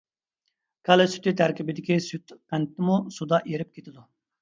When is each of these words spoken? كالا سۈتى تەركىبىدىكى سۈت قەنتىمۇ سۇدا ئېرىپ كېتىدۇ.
كالا 0.89 1.05
سۈتى 1.11 1.35
تەركىبىدىكى 1.43 2.01
سۈت 2.09 2.37
قەنتىمۇ 2.41 3.01
سۇدا 3.19 3.45
ئېرىپ 3.47 3.75
كېتىدۇ. 3.79 4.13